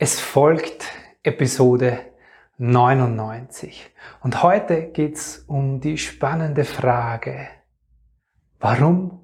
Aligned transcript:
Es 0.00 0.20
folgt 0.20 0.84
Episode 1.24 1.98
99 2.58 3.90
und 4.22 4.44
heute 4.44 4.92
geht's 4.92 5.44
um 5.48 5.80
die 5.80 5.98
spannende 5.98 6.64
Frage, 6.64 7.48
warum 8.60 9.18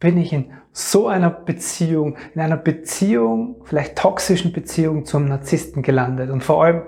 bin 0.00 0.18
ich 0.18 0.32
in 0.32 0.50
so 0.72 1.06
einer 1.06 1.30
Beziehung, 1.30 2.16
in 2.34 2.40
einer 2.40 2.56
Beziehung, 2.56 3.62
vielleicht 3.62 3.98
toxischen 3.98 4.52
Beziehung 4.52 5.04
zum 5.04 5.28
Narzissten 5.28 5.80
gelandet 5.80 6.30
und 6.30 6.42
vor 6.42 6.64
allem, 6.64 6.82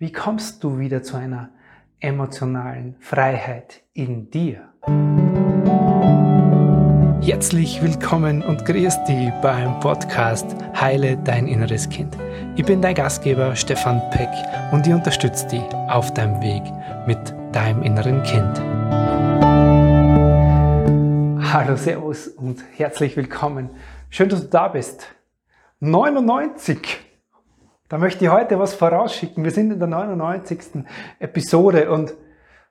wie 0.00 0.10
kommst 0.10 0.64
du 0.64 0.80
wieder 0.80 1.04
zu 1.04 1.16
einer 1.16 1.50
emotionalen 2.00 2.96
Freiheit 2.98 3.84
in 3.92 4.28
dir? 4.28 4.72
Herzlich 7.22 7.82
willkommen 7.82 8.42
und 8.42 8.64
grüß 8.64 9.04
dich 9.04 9.30
beim 9.42 9.78
Podcast 9.80 10.46
Heile 10.74 11.18
dein 11.18 11.48
inneres 11.48 11.86
Kind. 11.90 12.16
Ich 12.56 12.64
bin 12.64 12.80
dein 12.80 12.94
Gastgeber 12.94 13.54
Stefan 13.54 14.00
Peck 14.10 14.30
und 14.72 14.86
ich 14.86 14.94
unterstütze 14.94 15.46
dich 15.48 15.62
auf 15.90 16.14
deinem 16.14 16.40
Weg 16.40 16.62
mit 17.06 17.18
deinem 17.54 17.82
inneren 17.82 18.22
Kind. 18.22 18.58
Hallo, 21.52 21.76
Servus 21.76 22.26
und 22.28 22.64
herzlich 22.74 23.18
willkommen. 23.18 23.68
Schön, 24.08 24.30
dass 24.30 24.40
du 24.40 24.48
da 24.48 24.68
bist. 24.68 25.06
99. 25.80 27.00
Da 27.90 27.98
möchte 27.98 28.24
ich 28.24 28.30
heute 28.30 28.58
was 28.58 28.72
vorausschicken. 28.72 29.44
Wir 29.44 29.50
sind 29.50 29.70
in 29.70 29.78
der 29.78 29.88
99. 29.88 30.86
Episode 31.18 31.90
und 31.90 32.14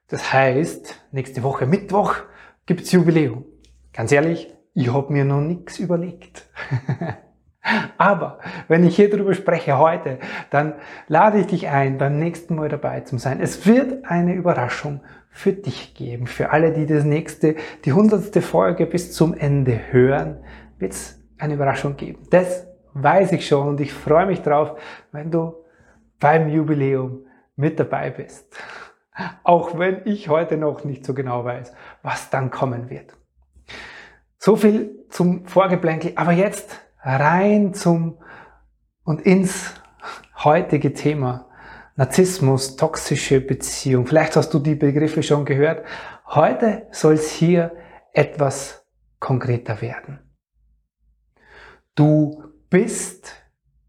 das 0.07 0.33
heißt, 0.33 0.95
nächste 1.11 1.43
Woche 1.43 1.67
Mittwoch 1.67 2.15
gibt 2.65 2.81
es 2.81 2.91
Jubiläum. 2.91 3.45
Ganz 3.93 4.11
ehrlich, 4.11 4.53
ich 4.73 4.93
habe 4.93 5.11
mir 5.11 5.25
noch 5.25 5.41
nichts 5.41 5.79
überlegt. 5.79 6.47
Aber 7.97 8.39
wenn 8.67 8.83
ich 8.83 8.95
hier 8.95 9.09
drüber 9.09 9.33
spreche 9.33 9.77
heute, 9.77 10.19
dann 10.49 10.73
lade 11.07 11.39
ich 11.39 11.47
dich 11.47 11.67
ein, 11.67 11.97
beim 11.97 12.17
nächsten 12.17 12.55
Mal 12.55 12.69
dabei 12.69 13.01
zu 13.01 13.17
sein. 13.17 13.39
Es 13.41 13.65
wird 13.65 14.05
eine 14.05 14.33
Überraschung 14.33 15.01
für 15.29 15.53
dich 15.53 15.93
geben. 15.93 16.25
Für 16.25 16.51
alle, 16.51 16.71
die 16.71 16.85
das 16.85 17.03
nächste, 17.03 17.55
die 17.85 17.93
hundertste 17.93 18.41
Folge 18.41 18.85
bis 18.85 19.13
zum 19.13 19.33
Ende 19.33 19.79
hören, 19.91 20.43
wird 20.77 20.93
es 20.93 21.19
eine 21.37 21.55
Überraschung 21.55 21.95
geben. 21.97 22.23
Das 22.31 22.67
weiß 22.93 23.31
ich 23.33 23.47
schon 23.47 23.67
und 23.67 23.81
ich 23.81 23.93
freue 23.93 24.25
mich 24.25 24.41
drauf, 24.41 24.79
wenn 25.11 25.31
du 25.31 25.53
beim 26.19 26.49
Jubiläum 26.49 27.25
mit 27.55 27.79
dabei 27.79 28.09
bist. 28.09 28.55
Auch 29.43 29.77
wenn 29.77 30.01
ich 30.05 30.29
heute 30.29 30.57
noch 30.57 30.83
nicht 30.83 31.05
so 31.05 31.13
genau 31.13 31.43
weiß, 31.43 31.73
was 32.01 32.29
dann 32.29 32.49
kommen 32.49 32.89
wird. 32.89 33.13
So 34.39 34.55
viel 34.55 35.05
zum 35.09 35.45
Vorgeplänkel, 35.45 36.13
aber 36.15 36.31
jetzt 36.31 36.79
rein 37.01 37.73
zum 37.73 38.17
und 39.03 39.21
ins 39.21 39.73
heutige 40.43 40.93
Thema. 40.93 41.49
Narzissmus, 41.97 42.77
toxische 42.77 43.41
Beziehung. 43.41 44.07
Vielleicht 44.07 44.37
hast 44.37 44.53
du 44.53 44.59
die 44.59 44.75
Begriffe 44.75 45.21
schon 45.21 45.43
gehört. 45.43 45.85
Heute 46.25 46.87
soll 46.91 47.15
es 47.15 47.29
hier 47.31 47.75
etwas 48.13 48.85
konkreter 49.19 49.81
werden. 49.81 50.19
Du 51.95 52.45
bist 52.69 53.33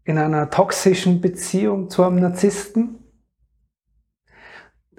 in 0.03 0.17
einer 0.17 0.49
toxischen 0.49 1.21
Beziehung 1.21 1.89
zu 1.89 2.03
einem 2.03 2.17
Narzissten. 2.17 2.97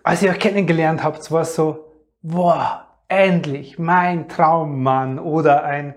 Als 0.03 0.23
ich 0.23 0.31
euch 0.31 0.39
kennengelernt 0.39 1.05
habt, 1.05 1.31
war 1.31 1.43
es 1.43 1.55
so, 1.55 1.93
boah, 2.23 2.92
endlich 3.13 3.79
mein 3.79 4.29
Traummann 4.29 5.19
oder 5.19 5.65
ein, 5.65 5.95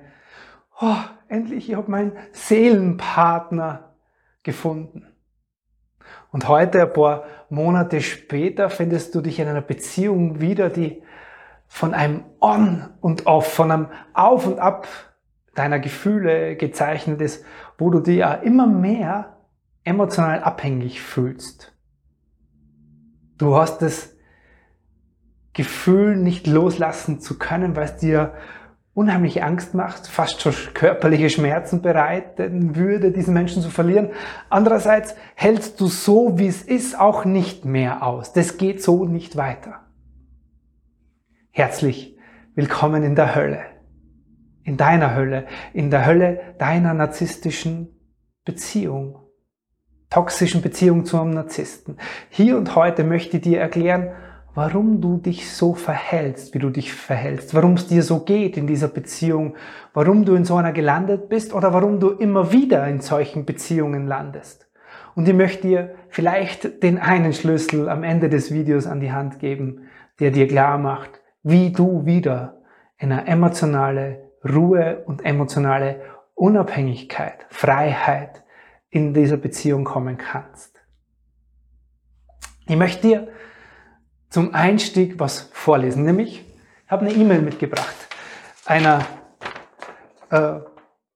oh, 0.82 0.96
endlich, 1.28 1.70
ich 1.70 1.76
habe 1.76 1.90
meinen 1.90 2.14
Seelenpartner 2.32 3.96
gefunden. 4.44 5.08
Und 6.32 6.48
heute, 6.48 6.82
ein 6.82 6.94
paar 6.94 7.24
Monate 7.50 8.02
später, 8.02 8.70
findest 8.70 9.16
du 9.16 9.22
dich 9.22 9.40
in 9.40 9.48
einer 9.48 9.62
Beziehung 9.62 10.42
wieder, 10.42 10.70
die 10.70 11.02
von 11.68 11.94
einem 11.94 12.24
On 12.42 12.90
und 13.02 13.26
Off, 13.26 13.54
von 13.54 13.72
einem 13.72 13.88
Auf 14.14 14.46
und 14.46 14.60
Ab 14.60 14.88
deiner 15.56 15.80
Gefühle 15.80 16.56
gezeichnet 16.58 17.22
ist, 17.22 17.46
wo 17.78 17.90
du 17.90 18.02
dich 18.02 18.18
ja 18.18 18.34
immer 18.34 18.68
mehr 18.68 19.38
emotional 19.84 20.44
abhängig 20.44 21.02
fühlst. 21.02 21.74
Du 23.38 23.56
hast 23.56 23.82
das 23.82 24.15
Gefühl 25.56 26.18
nicht 26.18 26.48
loslassen 26.48 27.22
zu 27.22 27.40
können, 27.40 27.76
weil 27.76 27.86
es 27.86 27.96
dir 27.96 28.34
unheimlich 28.94 29.42
Angst 29.42 29.74
macht, 29.74 30.06
fast 30.06 30.42
schon 30.42 30.54
körperliche 30.74 31.30
Schmerzen 31.30 31.82
bereiten 31.82 32.76
würde, 32.76 33.12
diesen 33.12 33.34
Menschen 33.34 33.62
zu 33.62 33.70
verlieren. 33.70 34.10
Andererseits 34.50 35.16
hältst 35.34 35.80
du 35.80 35.88
so, 35.88 36.38
wie 36.38 36.48
es 36.48 36.62
ist, 36.62 37.00
auch 37.00 37.24
nicht 37.26 37.66
mehr 37.66 38.04
aus. 38.04 38.34
Das 38.34 38.58
geht 38.58 38.84
so 38.84 39.06
nicht 39.06 39.38
weiter. 39.38 39.82
Herzlich 41.52 42.18
willkommen 42.54 43.04
in 43.04 43.16
der 43.16 43.34
Hölle. 43.34 43.62
In 44.64 44.76
deiner 44.76 45.16
Hölle. 45.16 45.46
In 45.74 45.90
der 45.90 46.06
Hölle 46.06 46.56
deiner 46.58 46.94
narzisstischen 46.94 47.90
Beziehung. 48.44 49.20
Toxischen 50.10 50.62
Beziehung 50.62 51.06
zu 51.06 51.20
einem 51.20 51.32
Narzissten. 51.32 51.98
Hier 52.30 52.58
und 52.58 52.76
heute 52.76 53.06
möchte 53.06 53.38
ich 53.38 53.44
dir 53.44 53.60
erklären, 53.60 54.12
warum 54.56 55.02
du 55.02 55.18
dich 55.18 55.52
so 55.52 55.74
verhältst, 55.74 56.54
wie 56.54 56.60
du 56.60 56.70
dich 56.70 56.94
verhältst, 56.94 57.54
warum 57.54 57.74
es 57.74 57.88
dir 57.88 58.02
so 58.02 58.22
geht 58.22 58.56
in 58.56 58.68
dieser 58.68 58.88
Beziehung, 58.88 59.56
warum 59.94 60.24
du 60.24 60.34
in 60.34 60.46
so 60.46 60.56
einer 60.56 60.72
gelandet 60.72 61.28
bist 61.28 61.54
oder 61.54 61.74
warum 61.74 62.00
du 62.00 62.12
immer 62.12 62.52
wieder 62.54 62.88
in 62.88 63.02
solchen 63.02 63.46
Beziehungen 63.46 64.08
landest. 64.08 64.68
Und 65.14 65.28
ich 65.28 65.34
möchte 65.34 65.68
dir 65.68 65.96
vielleicht 66.10 66.82
den 66.84 66.98
einen 66.98 67.34
Schlüssel 67.34 67.90
am 67.90 68.04
Ende 68.04 68.30
des 68.30 68.52
Videos 68.52 68.88
an 68.88 69.02
die 69.02 69.12
Hand 69.12 69.40
geben, 69.40 69.88
der 70.20 70.32
dir 70.32 70.48
klar 70.48 70.78
macht, 70.78 71.22
wie 71.44 71.72
du 71.72 72.06
wieder 72.06 72.62
in 72.98 73.12
eine 73.12 73.28
emotionale 73.28 74.32
Ruhe 74.44 75.04
und 75.06 75.26
emotionale 75.26 76.02
Unabhängigkeit, 76.34 77.46
Freiheit 77.50 78.44
in 78.90 79.14
dieser 79.14 79.38
Beziehung 79.38 79.84
kommen 79.84 80.18
kannst. 80.18 80.82
Ich 82.68 82.78
möchte 82.78 83.08
dir 83.08 83.28
zum 84.36 84.54
Einstieg 84.54 85.18
was 85.18 85.50
vorlesen. 85.54 86.04
Nämlich, 86.04 86.44
ich 86.86 86.92
habe 86.92 87.06
eine 87.06 87.16
E-Mail 87.16 87.42
mitgebracht 87.42 87.96
einer 88.66 89.06
äh, 90.30 90.56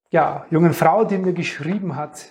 ja, 0.09 0.46
jungen 0.50 0.74
Frau, 0.74 1.03
die 1.03 1.18
mir 1.18 1.34
geschrieben 1.34 1.97
hat 1.97 2.28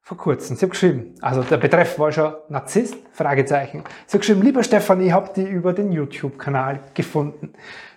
vor 0.00 0.16
kurzem. 0.16 0.54
Sie 0.54 0.64
hat 0.64 0.70
geschrieben, 0.70 1.16
also 1.22 1.42
der 1.42 1.56
Betreff 1.56 1.98
war 1.98 2.12
schon 2.12 2.34
Narzisst, 2.50 2.94
Fragezeichen. 3.10 3.82
Sie 4.06 4.12
hat 4.14 4.20
geschrieben, 4.20 4.42
lieber 4.42 4.62
Stefan, 4.62 5.00
ich 5.00 5.10
habe 5.10 5.32
die 5.34 5.42
über 5.42 5.72
den 5.72 5.90
YouTube-Kanal 5.90 6.82
gefunden. 6.94 7.54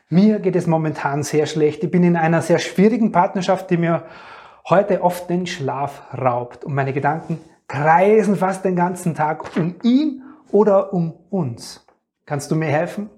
Mir 0.10 0.40
geht 0.40 0.56
es 0.56 0.66
momentan 0.66 1.22
sehr 1.22 1.46
schlecht. 1.46 1.84
Ich 1.84 1.92
bin 1.92 2.02
in 2.04 2.16
einer 2.16 2.42
sehr 2.42 2.58
schwierigen 2.58 3.12
Partnerschaft, 3.12 3.70
die 3.70 3.78
mir 3.78 4.08
heute 4.68 5.04
oft 5.04 5.30
den 5.30 5.46
Schlaf 5.46 6.12
raubt. 6.12 6.66
Und 6.66 6.74
meine 6.74 6.92
Gedanken 6.92 7.40
kreisen 7.68 8.36
fast 8.36 8.66
den 8.66 8.76
ganzen 8.76 9.14
Tag 9.14 9.56
um 9.56 9.76
ihn 9.84 10.24
oder 10.52 10.92
um 10.92 11.14
uns. 11.30 11.86
Kannst 12.26 12.52
du 12.52 12.56
mir 12.56 12.68
helfen? 12.68 13.10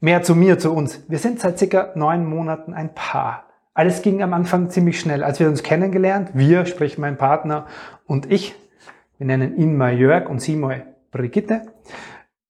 Mehr 0.00 0.22
zu 0.22 0.34
mir, 0.34 0.58
zu 0.58 0.72
uns. 0.72 1.04
Wir 1.08 1.18
sind 1.18 1.40
seit 1.40 1.58
circa 1.58 1.92
neun 1.94 2.26
Monaten 2.26 2.74
ein 2.74 2.94
Paar. 2.94 3.44
Alles 3.72 4.02
ging 4.02 4.22
am 4.22 4.34
Anfang 4.34 4.70
ziemlich 4.70 5.00
schnell. 5.00 5.24
Als 5.24 5.40
wir 5.40 5.48
uns 5.48 5.62
kennengelernt, 5.62 6.30
wir, 6.34 6.66
sprich 6.66 6.98
mein 6.98 7.16
Partner 7.16 7.66
und 8.06 8.30
ich, 8.30 8.54
wir 9.18 9.26
nennen 9.26 9.56
ihn 9.56 9.76
mal 9.76 9.94
Jörg 9.94 10.28
und 10.28 10.40
sie 10.40 10.56
mal 10.56 10.94
Brigitte, 11.10 11.62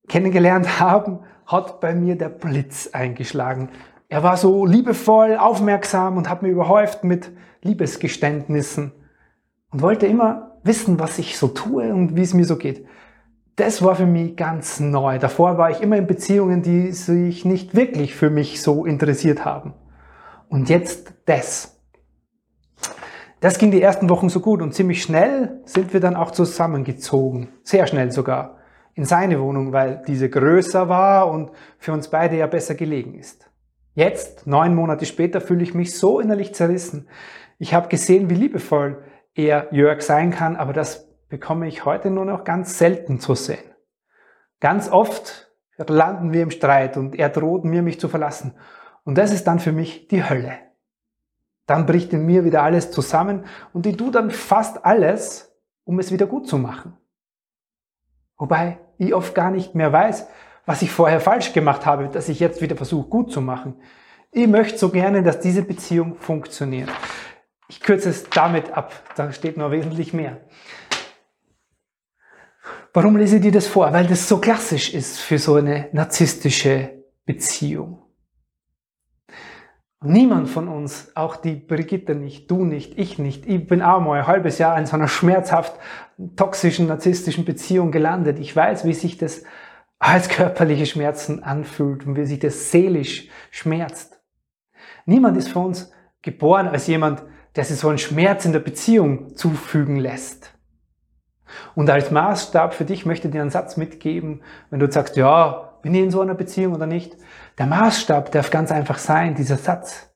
kennengelernt 0.09 0.81
haben, 0.81 1.21
hat 1.47 1.81
bei 1.81 1.95
mir 1.95 2.17
der 2.17 2.29
Blitz 2.29 2.91
eingeschlagen. 2.93 3.69
Er 4.09 4.25
war 4.25 4.37
so 4.37 4.67
liebevoll, 4.67 5.37
aufmerksam 5.37 6.17
und 6.17 6.29
hat 6.29 6.43
mir 6.43 6.49
überhäuft 6.49 7.05
mit 7.05 7.31
Liebesgeständnissen 7.63 8.93
und 9.71 9.83
wollte 9.83 10.07
immer 10.07 10.59
wissen, 10.65 10.99
was 10.99 11.19
ich 11.19 11.39
so 11.39 11.49
tue 11.49 11.93
und 11.93 12.17
wie 12.17 12.23
es 12.23 12.35
mir 12.35 12.45
so 12.45 12.57
geht 12.57 12.87
das 13.57 13.83
war 13.83 13.97
für 13.97 14.07
mich 14.07 14.37
ganz 14.37 14.81
neu. 14.81 15.19
Davor 15.19 15.57
war 15.57 15.71
ich 15.71 15.81
immer 15.81 15.97
in 15.97 16.07
Beziehungen, 16.07 16.63
die 16.63 16.93
sich 16.93 17.45
nicht 17.47 17.75
wirklich 17.75 18.15
für 18.15 18.29
mich 18.29 18.61
so 18.61 18.85
interessiert 18.85 19.45
haben. 19.45 19.73
Und 20.49 20.69
jetzt 20.69 21.15
das. 21.25 21.81
Das 23.41 23.59
ging 23.59 23.71
die 23.71 23.83
ersten 23.83 24.09
Wochen 24.09 24.29
so 24.29 24.41
gut 24.41 24.63
und 24.63 24.75
ziemlich 24.75 25.03
schnell 25.03 25.61
sind 25.65 25.93
wir 25.93 26.01
dann 26.01 26.17
auch 26.17 26.31
zusammengezogen. 26.31 27.49
Sehr 27.63 27.87
schnell 27.87 28.13
sogar. 28.13 28.59
In 28.95 29.05
seine 29.05 29.41
Wohnung, 29.41 29.73
weil 29.73 30.03
diese 30.07 30.29
größer 30.31 30.89
war 30.89 31.31
und 31.31 31.51
für 31.79 31.93
uns 31.93 32.09
beide 32.09 32.37
ja 32.37 32.47
besser 32.47 32.75
gelegen 32.75 33.15
ist. 33.15 33.51
Jetzt, 33.95 34.47
neun 34.47 34.75
Monate 34.75 35.07
später, 35.07 35.41
fühle 35.41 35.63
ich 35.63 35.75
mich 35.75 35.97
so 35.99 36.21
innerlich 36.21 36.55
zerrissen. 36.55 37.09
Ich 37.59 37.73
habe 37.73 37.89
gesehen, 37.89 38.29
wie 38.29 38.35
liebevoll 38.35 39.03
er 39.35 39.69
Jörg 39.71 40.03
sein 40.03 40.31
kann, 40.31 40.57
aber 40.57 40.73
das 40.73 41.07
bekomme 41.29 41.69
ich 41.69 41.85
heute 41.85 42.11
nur 42.11 42.25
noch 42.25 42.45
ganz 42.45 42.79
selten 42.79 43.21
zu 43.21 43.35
sehen. 43.35 43.75
Ganz 44.61 44.91
oft 44.91 45.51
landen 45.77 46.33
wir 46.33 46.43
im 46.43 46.51
Streit 46.51 46.97
und 46.97 47.15
er 47.15 47.29
droht 47.29 47.65
mir, 47.65 47.83
mich 47.83 48.01
zu 48.01 48.09
verlassen. 48.09 48.55
Und 49.05 49.19
das 49.19 49.33
ist 49.33 49.47
dann 49.47 49.59
für 49.59 49.73
mich 49.73 50.09
die 50.09 50.29
Hölle. 50.29 50.59
Dann 51.67 51.87
bricht 51.87 52.13
in 52.13 52.25
mir 52.25 52.45
wieder 52.45 52.63
alles 52.63 52.91
zusammen 52.91 53.45
und 53.73 53.87
ich 53.87 53.97
tue 53.97 54.11
dann 54.11 54.31
fast 54.31 54.85
alles, 54.85 55.55
um 55.85 55.99
es 55.99 56.13
wieder 56.13 56.27
gut 56.27 56.49
zu 56.49 56.59
machen. 56.59 56.97
Wobei 58.39 58.79
ich 58.99 59.15
oft 59.15 59.35
gar 59.35 59.51
nicht 59.51 59.75
mehr 59.75 59.93
weiß, 59.93 60.29
was 60.65 60.83
ich 60.83 60.91
vorher 60.91 61.21
falsch 61.21 61.53
gemacht 61.53 61.87
habe, 61.87 62.09
dass 62.09 62.29
ich 62.29 62.41
jetzt 62.41 62.61
wieder 62.61 62.77
versuche 62.77 63.09
gut 63.09 63.33
zu 63.33 63.41
machen. 63.41 63.81
Ich 64.31 64.47
möchte 64.47 64.79
so 64.79 64.91
gerne, 64.91 65.23
dass 65.23 65.41
diese 65.41 65.63
Beziehung 65.63 66.17
funktioniert. 66.17 66.91
Ich 67.69 67.81
kürze 67.81 68.11
es 68.11 68.29
damit 68.31 68.73
ab, 68.73 68.93
da 69.17 69.33
steht 69.33 69.57
noch 69.57 69.71
wesentlich 69.71 70.13
mehr. 70.13 70.41
Warum 72.97 73.19
lese 73.19 73.37
ich 73.37 73.43
dir 73.43 73.53
das 73.53 73.67
vor? 73.67 73.93
Weil 73.93 74.07
das 74.07 74.27
so 74.27 74.39
klassisch 74.39 74.95
ist 74.95 75.19
für 75.19 75.39
so 75.39 75.57
eine 75.57 75.91
narzisstische 75.93 77.05
Beziehung. 77.27 78.03
Niemand 80.03 80.49
von 80.49 80.67
uns, 80.67 81.15
auch 81.15 81.37
die 81.37 81.57
Brigitte 81.57 82.15
nicht, 82.15 82.51
du 82.51 82.65
nicht, 82.65 82.99
ich 82.99 83.19
nicht, 83.19 83.45
ich 83.45 83.67
bin 83.67 83.83
auch 83.83 84.01
mal 84.01 84.21
ein 84.21 84.27
halbes 84.27 84.57
Jahr 84.57 84.79
in 84.79 84.87
so 84.87 84.97
einer 84.97 85.09
schmerzhaft 85.09 85.79
toxischen, 86.37 86.87
narzisstischen 86.87 87.45
Beziehung 87.45 87.93
gelandet. 87.93 88.39
Ich 88.39 88.57
weiß, 88.57 88.87
wie 88.87 88.95
sich 88.95 89.19
das 89.19 89.43
als 89.99 90.31
körperliche 90.31 90.87
Schmerzen 90.87 91.43
anfühlt 91.43 92.07
und 92.07 92.17
wie 92.17 92.25
sich 92.25 92.39
das 92.39 92.71
seelisch 92.71 93.29
schmerzt. 93.51 94.23
Niemand 95.05 95.37
ist 95.37 95.51
von 95.51 95.67
uns 95.67 95.93
geboren 96.23 96.67
als 96.67 96.87
jemand, 96.87 97.25
der 97.57 97.65
sich 97.65 97.77
so 97.77 97.91
einen 97.91 97.99
Schmerz 97.99 98.47
in 98.47 98.53
der 98.53 98.61
Beziehung 98.61 99.37
zufügen 99.37 99.97
lässt. 99.97 100.56
Und 101.75 101.89
als 101.91 102.11
Maßstab 102.11 102.75
für 102.75 102.85
dich 102.85 103.07
möchte 103.07 103.29
ich 103.29 103.33
dir 103.33 103.41
einen 103.41 103.51
Satz 103.51 103.77
mitgeben, 103.77 104.43
wenn 104.71 104.81
du 104.81 104.91
sagst, 104.91 105.17
ja, 105.17 105.79
bin 105.83 105.95
ich 105.95 106.03
in 106.03 106.11
so 106.11 106.21
einer 106.21 106.35
Beziehung 106.35 106.75
oder 106.75 106.87
nicht? 106.87 107.17
Der 107.59 107.67
Maßstab 107.67 108.33
darf 108.33 108.51
ganz 108.51 108.73
einfach 108.73 108.99
sein, 108.99 109.35
dieser 109.35 109.57
Satz. 109.57 110.11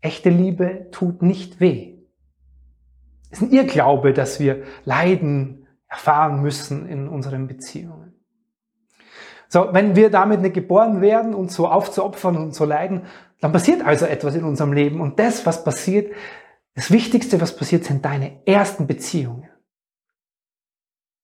Echte 0.00 0.30
Liebe 0.30 0.88
tut 0.90 1.22
nicht 1.22 1.60
weh. 1.60 1.98
Es 3.30 3.40
ist 3.40 3.48
ein 3.48 3.52
Irrglaube, 3.52 4.12
dass 4.12 4.40
wir 4.40 4.62
Leiden 4.84 5.66
erfahren 5.88 6.42
müssen 6.42 6.86
in 6.86 7.08
unseren 7.08 7.46
Beziehungen. 7.46 8.14
So, 9.48 9.68
wenn 9.72 9.96
wir 9.96 10.08
damit 10.10 10.40
nicht 10.40 10.54
geboren 10.54 11.02
werden, 11.02 11.34
uns 11.34 11.54
so 11.54 11.68
aufzuopfern 11.68 12.36
und 12.36 12.54
so 12.54 12.64
leiden, 12.64 13.02
dann 13.40 13.52
passiert 13.52 13.84
also 13.84 14.06
etwas 14.06 14.34
in 14.34 14.44
unserem 14.44 14.72
Leben. 14.72 15.00
Und 15.00 15.18
das, 15.18 15.44
was 15.44 15.62
passiert, 15.64 16.12
das 16.74 16.90
Wichtigste, 16.90 17.40
was 17.40 17.56
passiert, 17.56 17.84
sind 17.84 18.04
deine 18.04 18.46
ersten 18.46 18.86
Beziehungen. 18.86 19.48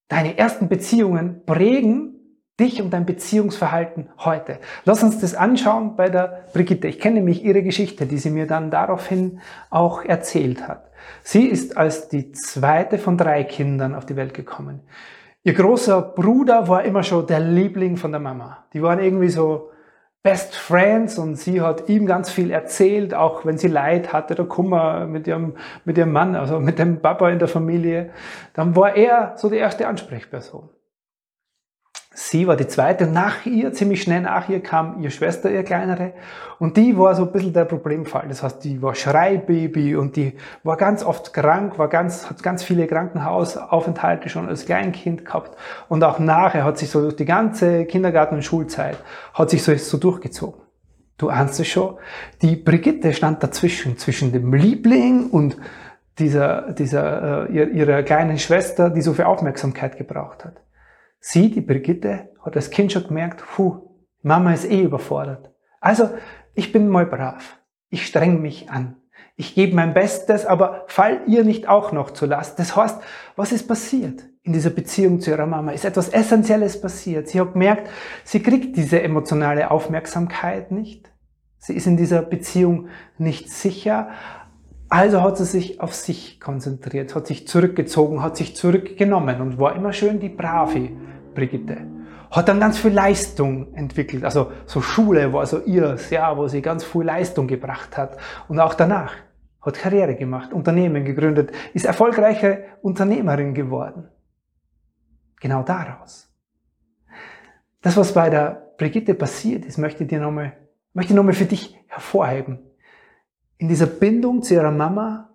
Deine 0.08 0.38
ersten 0.38 0.68
Beziehungen 0.68 1.44
prägen 1.44 2.18
dich 2.58 2.82
und 2.82 2.90
dein 2.90 3.06
Beziehungsverhalten 3.06 4.08
heute. 4.18 4.58
Lass 4.84 5.02
uns 5.02 5.20
das 5.20 5.34
anschauen 5.34 5.96
bei 5.96 6.08
der 6.08 6.46
Brigitte. 6.52 6.88
Ich 6.88 6.98
kenne 6.98 7.16
nämlich 7.16 7.44
ihre 7.44 7.62
Geschichte, 7.62 8.06
die 8.06 8.18
sie 8.18 8.30
mir 8.30 8.46
dann 8.46 8.70
daraufhin 8.70 9.40
auch 9.70 10.04
erzählt 10.04 10.66
hat. 10.66 10.90
Sie 11.22 11.46
ist 11.46 11.76
als 11.76 12.08
die 12.08 12.32
zweite 12.32 12.98
von 12.98 13.16
drei 13.16 13.44
Kindern 13.44 13.94
auf 13.94 14.06
die 14.06 14.16
Welt 14.16 14.34
gekommen. 14.34 14.80
Ihr 15.44 15.54
großer 15.54 16.02
Bruder 16.02 16.68
war 16.68 16.84
immer 16.84 17.02
schon 17.02 17.26
der 17.26 17.40
Liebling 17.40 17.96
von 17.96 18.10
der 18.10 18.20
Mama. 18.20 18.66
Die 18.72 18.82
waren 18.82 18.98
irgendwie 18.98 19.28
so 19.28 19.70
Best 20.28 20.56
Friends 20.56 21.16
und 21.16 21.36
sie 21.36 21.62
hat 21.62 21.88
ihm 21.88 22.04
ganz 22.04 22.30
viel 22.30 22.50
erzählt, 22.50 23.14
auch 23.14 23.46
wenn 23.46 23.56
sie 23.56 23.68
Leid 23.68 24.12
hatte, 24.12 24.34
der 24.34 24.44
Kummer 24.44 25.06
mit 25.06 25.26
ihrem, 25.26 25.54
mit 25.86 25.96
ihrem 25.96 26.12
Mann, 26.12 26.36
also 26.36 26.60
mit 26.60 26.78
dem 26.78 27.00
Papa 27.00 27.30
in 27.30 27.38
der 27.38 27.48
Familie. 27.48 28.10
Dann 28.52 28.76
war 28.76 28.94
er 28.94 29.32
so 29.36 29.48
die 29.48 29.56
erste 29.56 29.88
Ansprechperson. 29.88 30.68
Sie 32.20 32.48
war 32.48 32.56
die 32.56 32.66
zweite. 32.66 33.06
Nach 33.06 33.46
ihr, 33.46 33.72
ziemlich 33.72 34.02
schnell 34.02 34.22
nach 34.22 34.48
ihr, 34.48 34.60
kam 34.60 35.00
ihre 35.00 35.12
Schwester, 35.12 35.52
ihr 35.52 35.62
kleinere. 35.62 36.14
Und 36.58 36.76
die 36.76 36.98
war 36.98 37.14
so 37.14 37.22
ein 37.22 37.30
bisschen 37.30 37.52
der 37.52 37.64
Problemfall. 37.64 38.26
Das 38.28 38.42
heißt, 38.42 38.64
die 38.64 38.82
war 38.82 38.96
Schreibaby 38.96 39.94
und 39.94 40.16
die 40.16 40.32
war 40.64 40.76
ganz 40.76 41.04
oft 41.04 41.32
krank, 41.32 41.78
war 41.78 41.86
ganz, 41.86 42.28
hat 42.28 42.42
ganz 42.42 42.64
viele 42.64 42.88
Krankenhausaufenthalte 42.88 44.28
schon 44.30 44.48
als 44.48 44.66
Kleinkind 44.66 45.24
gehabt. 45.24 45.56
Und 45.88 46.02
auch 46.02 46.18
nachher 46.18 46.64
hat 46.64 46.76
sich 46.76 46.90
so 46.90 47.02
durch 47.02 47.14
die 47.14 47.24
ganze 47.24 47.84
Kindergarten- 47.84 48.34
und 48.34 48.42
Schulzeit, 48.42 48.98
hat 49.32 49.50
sich 49.50 49.62
so, 49.62 49.72
so 49.76 49.96
durchgezogen. 49.96 50.60
Du 51.18 51.28
ahnst 51.28 51.60
es 51.60 51.68
schon. 51.68 51.98
Die 52.42 52.56
Brigitte 52.56 53.12
stand 53.12 53.44
dazwischen, 53.44 53.96
zwischen 53.96 54.32
dem 54.32 54.52
Liebling 54.52 55.30
und 55.30 55.56
dieser, 56.18 56.72
dieser, 56.72 57.48
äh, 57.48 57.64
ihrer 57.64 58.02
kleinen 58.02 58.40
Schwester, 58.40 58.90
die 58.90 59.02
so 59.02 59.14
viel 59.14 59.26
Aufmerksamkeit 59.26 59.96
gebraucht 59.96 60.44
hat. 60.44 60.60
Sie, 61.20 61.50
die 61.50 61.60
Brigitte, 61.60 62.30
hat 62.44 62.56
als 62.56 62.70
Kind 62.70 62.92
schon 62.92 63.06
gemerkt, 63.06 63.42
puh, 63.44 63.88
Mama 64.22 64.52
ist 64.52 64.64
eh 64.64 64.82
überfordert. 64.82 65.50
Also, 65.80 66.10
ich 66.54 66.72
bin 66.72 66.88
mal 66.88 67.06
brav. 67.06 67.58
Ich 67.90 68.06
streng 68.06 68.42
mich 68.42 68.70
an. 68.70 68.96
Ich 69.36 69.54
gebe 69.54 69.74
mein 69.74 69.94
Bestes, 69.94 70.46
aber 70.46 70.84
fall 70.88 71.20
ihr 71.26 71.44
nicht 71.44 71.68
auch 71.68 71.92
noch 71.92 72.10
zu 72.10 72.26
Last. 72.26 72.58
Das 72.58 72.74
heißt, 72.74 73.00
was 73.36 73.52
ist 73.52 73.68
passiert 73.68 74.24
in 74.42 74.52
dieser 74.52 74.70
Beziehung 74.70 75.20
zu 75.20 75.30
ihrer 75.30 75.46
Mama? 75.46 75.70
Ist 75.70 75.84
etwas 75.84 76.08
Essentielles 76.08 76.80
passiert. 76.80 77.28
Sie 77.28 77.40
hat 77.40 77.52
gemerkt, 77.52 77.88
sie 78.24 78.42
kriegt 78.42 78.76
diese 78.76 79.00
emotionale 79.00 79.70
Aufmerksamkeit 79.70 80.72
nicht. 80.72 81.12
Sie 81.58 81.74
ist 81.74 81.86
in 81.86 81.96
dieser 81.96 82.22
Beziehung 82.22 82.88
nicht 83.16 83.50
sicher. 83.50 84.10
Also 84.88 85.22
hat 85.22 85.36
sie 85.36 85.44
sich 85.44 85.80
auf 85.80 85.94
sich 85.94 86.40
konzentriert, 86.40 87.14
hat 87.14 87.26
sich 87.26 87.46
zurückgezogen, 87.46 88.22
hat 88.22 88.36
sich 88.36 88.56
zurückgenommen 88.56 89.40
und 89.40 89.58
war 89.58 89.76
immer 89.76 89.92
schön 89.92 90.18
die 90.18 90.30
brave 90.30 90.90
Brigitte. 91.34 91.76
Hat 92.30 92.48
dann 92.48 92.60
ganz 92.60 92.78
viel 92.78 92.92
Leistung 92.92 93.74
entwickelt. 93.74 94.24
Also 94.24 94.52
so 94.66 94.80
Schule 94.80 95.32
war 95.32 95.46
so 95.46 95.60
ihres, 95.60 96.10
ja, 96.10 96.36
wo 96.36 96.48
sie 96.48 96.62
ganz 96.62 96.84
viel 96.84 97.02
Leistung 97.02 97.46
gebracht 97.46 97.96
hat. 97.96 98.16
Und 98.48 98.60
auch 98.60 98.74
danach 98.74 99.14
hat 99.60 99.78
Karriere 99.78 100.14
gemacht, 100.14 100.52
Unternehmen 100.52 101.04
gegründet, 101.04 101.52
ist 101.74 101.84
erfolgreiche 101.84 102.64
Unternehmerin 102.80 103.54
geworden. 103.54 104.08
Genau 105.40 105.62
daraus. 105.62 106.30
Das, 107.82 107.96
was 107.96 108.12
bei 108.12 108.30
der 108.30 108.72
Brigitte 108.78 109.14
passiert 109.14 109.64
ist, 109.64 109.78
möchte 109.78 110.04
ich 110.04 110.08
dir 110.08 110.20
nochmal, 110.20 110.54
möchte 110.92 111.12
ich 111.12 111.16
nochmal 111.16 111.34
für 111.34 111.44
dich 111.44 111.78
hervorheben. 111.86 112.67
In 113.58 113.68
dieser 113.68 113.86
Bindung 113.86 114.42
zu 114.42 114.54
ihrer 114.54 114.70
Mama 114.70 115.28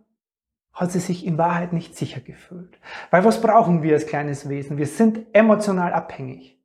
hat 0.74 0.92
sie 0.92 1.00
sich 1.00 1.26
in 1.26 1.38
Wahrheit 1.38 1.72
nicht 1.72 1.96
sicher 1.96 2.20
gefühlt. 2.20 2.80
Weil 3.12 3.24
was 3.26 3.42
brauchen 3.42 3.84
wir 3.84 3.94
als 3.94 4.08
kleines 4.08 4.50
Wesen? 4.50 4.78
Wir 4.78 4.88
sind 4.88 5.28
emotional 5.34 5.94
abhängig. 5.94 6.60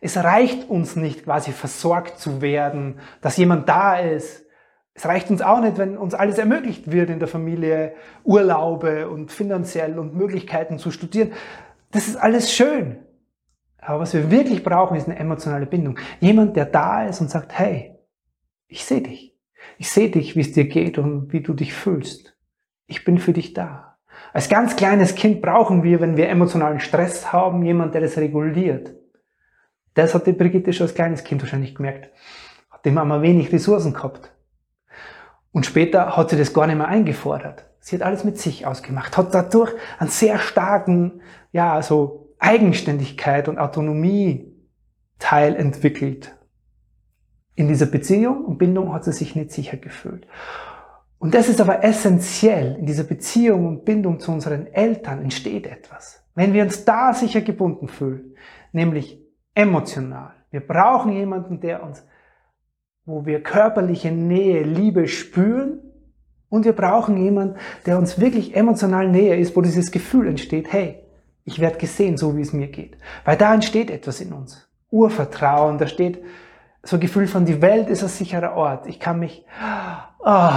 Es 0.00 0.16
reicht 0.16 0.68
uns 0.68 0.96
nicht 0.96 1.24
quasi 1.24 1.50
versorgt 1.50 2.18
zu 2.18 2.40
werden, 2.40 3.00
dass 3.20 3.36
jemand 3.36 3.68
da 3.68 3.98
ist. 3.98 4.44
Es 4.94 5.06
reicht 5.06 5.30
uns 5.30 5.42
auch 5.42 5.60
nicht, 5.60 5.78
wenn 5.78 5.96
uns 5.96 6.14
alles 6.14 6.38
ermöglicht 6.38 6.90
wird 6.90 7.10
in 7.10 7.18
der 7.18 7.28
Familie, 7.28 7.94
Urlaube 8.24 9.08
und 9.08 9.32
finanziell 9.32 9.98
und 9.98 10.14
Möglichkeiten 10.14 10.78
zu 10.78 10.90
studieren. 10.90 11.32
Das 11.90 12.06
ist 12.06 12.16
alles 12.16 12.52
schön. 12.52 12.98
Aber 13.80 14.00
was 14.00 14.12
wir 14.12 14.30
wirklich 14.30 14.62
brauchen, 14.62 14.96
ist 14.96 15.08
eine 15.08 15.18
emotionale 15.18 15.66
Bindung. 15.66 15.98
Jemand, 16.20 16.56
der 16.56 16.66
da 16.66 17.04
ist 17.04 17.20
und 17.20 17.30
sagt, 17.30 17.58
hey, 17.58 17.96
ich 18.66 18.84
sehe 18.84 19.00
dich. 19.00 19.37
Ich 19.78 19.90
sehe 19.90 20.10
dich, 20.10 20.36
wie 20.36 20.40
es 20.40 20.52
dir 20.52 20.68
geht 20.68 20.98
und 20.98 21.32
wie 21.32 21.40
du 21.40 21.54
dich 21.54 21.74
fühlst. 21.74 22.36
Ich 22.86 23.04
bin 23.04 23.18
für 23.18 23.32
dich 23.32 23.54
da. 23.54 23.98
Als 24.32 24.48
ganz 24.48 24.76
kleines 24.76 25.14
Kind 25.14 25.42
brauchen 25.42 25.82
wir, 25.82 26.00
wenn 26.00 26.16
wir 26.16 26.28
emotionalen 26.28 26.80
Stress 26.80 27.32
haben, 27.32 27.62
jemand, 27.62 27.94
der 27.94 28.00
das 28.00 28.18
reguliert. 28.18 28.94
Das 29.94 30.14
hat 30.14 30.26
die 30.26 30.32
Brigitte 30.32 30.72
schon 30.72 30.86
als 30.86 30.94
kleines 30.94 31.24
Kind 31.24 31.42
wahrscheinlich 31.42 31.74
gemerkt. 31.74 32.10
Hat 32.70 32.84
die 32.84 32.90
Mama 32.90 33.22
wenig 33.22 33.52
Ressourcen 33.52 33.94
gehabt. 33.94 34.32
Und 35.52 35.66
später 35.66 36.16
hat 36.16 36.30
sie 36.30 36.36
das 36.36 36.52
gar 36.52 36.66
nicht 36.66 36.76
mehr 36.76 36.88
eingefordert. 36.88 37.64
Sie 37.80 37.96
hat 37.96 38.02
alles 38.02 38.24
mit 38.24 38.38
sich 38.38 38.66
ausgemacht, 38.66 39.16
hat 39.16 39.34
dadurch 39.34 39.72
einen 39.98 40.10
sehr 40.10 40.38
starken, 40.38 41.22
ja, 41.52 41.80
so 41.82 42.34
Eigenständigkeit 42.38 43.48
und 43.48 43.58
Autonomie 43.58 44.54
Teil 45.18 45.56
entwickelt. 45.56 46.37
In 47.58 47.66
dieser 47.66 47.86
Beziehung 47.86 48.44
und 48.44 48.56
Bindung 48.56 48.92
hat 48.92 49.02
sie 49.02 49.10
sich 49.10 49.34
nicht 49.34 49.50
sicher 49.50 49.76
gefühlt. 49.78 50.28
Und 51.18 51.34
das 51.34 51.48
ist 51.48 51.60
aber 51.60 51.82
essentiell. 51.82 52.76
In 52.76 52.86
dieser 52.86 53.02
Beziehung 53.02 53.66
und 53.66 53.84
Bindung 53.84 54.20
zu 54.20 54.30
unseren 54.30 54.68
Eltern 54.68 55.22
entsteht 55.22 55.66
etwas. 55.66 56.22
Wenn 56.36 56.52
wir 56.52 56.62
uns 56.62 56.84
da 56.84 57.12
sicher 57.12 57.40
gebunden 57.40 57.88
fühlen, 57.88 58.36
nämlich 58.70 59.20
emotional. 59.56 60.34
Wir 60.52 60.60
brauchen 60.60 61.10
jemanden, 61.10 61.58
der 61.60 61.82
uns, 61.82 62.06
wo 63.04 63.26
wir 63.26 63.42
körperliche 63.42 64.12
Nähe, 64.12 64.62
Liebe 64.62 65.08
spüren. 65.08 65.80
Und 66.48 66.64
wir 66.64 66.74
brauchen 66.74 67.16
jemanden, 67.16 67.56
der 67.86 67.98
uns 67.98 68.20
wirklich 68.20 68.54
emotional 68.54 69.08
näher 69.08 69.36
ist, 69.36 69.56
wo 69.56 69.62
dieses 69.62 69.90
Gefühl 69.90 70.28
entsteht, 70.28 70.72
hey, 70.72 71.02
ich 71.42 71.58
werde 71.58 71.78
gesehen, 71.78 72.18
so 72.18 72.36
wie 72.36 72.42
es 72.42 72.52
mir 72.52 72.68
geht. 72.68 72.98
Weil 73.24 73.36
da 73.36 73.52
entsteht 73.52 73.90
etwas 73.90 74.20
in 74.20 74.32
uns. 74.32 74.70
Urvertrauen, 74.92 75.78
da 75.78 75.88
steht 75.88 76.22
so 76.82 76.96
ein 76.96 77.00
Gefühl 77.00 77.26
von, 77.26 77.44
die 77.44 77.60
Welt 77.60 77.88
ist 77.88 78.02
ein 78.02 78.08
sicherer 78.08 78.54
Ort. 78.54 78.86
Ich 78.86 79.00
kann 79.00 79.18
mich, 79.18 79.44
oh, 80.20 80.50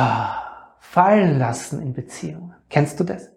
fallen 0.80 1.40
lassen 1.40 1.82
in 1.82 1.94
Beziehungen. 1.94 2.56
Kennst 2.70 3.00
du 3.00 3.04
das? 3.04 3.32